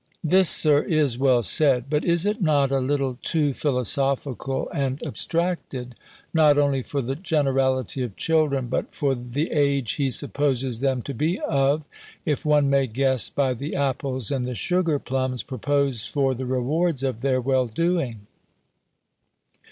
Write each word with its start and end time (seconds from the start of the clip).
This, 0.23 0.49
Sir, 0.49 0.81
is 0.81 1.19
well 1.19 1.43
said; 1.43 1.85
but 1.87 2.03
is 2.03 2.25
it 2.25 2.41
not 2.41 2.71
a 2.71 2.79
little 2.79 3.19
too 3.21 3.53
philosophical 3.53 4.67
and 4.73 4.99
abstracted, 5.05 5.93
not 6.33 6.57
only 6.57 6.81
for 6.81 7.03
the 7.03 7.15
generality 7.15 8.01
of 8.01 8.15
children, 8.17 8.65
but 8.65 8.95
for 8.95 9.13
the 9.13 9.51
age 9.51 9.91
he 9.91 10.09
supposes 10.09 10.79
them 10.79 11.03
to 11.03 11.13
be 11.13 11.39
of, 11.41 11.83
if 12.25 12.43
one 12.43 12.67
may 12.67 12.87
guess 12.87 13.29
by 13.29 13.53
the 13.53 13.75
apples 13.75 14.31
and 14.31 14.45
the 14.47 14.55
sugar 14.55 14.97
plums 14.97 15.43
proposed 15.43 16.09
for 16.09 16.33
the 16.33 16.47
rewards 16.47 17.03
of 17.03 17.21
their 17.21 17.39
well 17.39 17.67
doing? 17.67 18.25